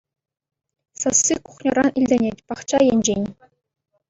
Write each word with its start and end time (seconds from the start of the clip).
Сасси 1.01 1.33
кухньӑран 1.45 1.89
илтӗнет, 1.99 2.37
пахча 2.47 2.79
енчен. 2.93 3.21